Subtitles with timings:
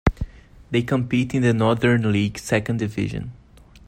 [0.71, 3.33] They compete in the Northern League Second Division.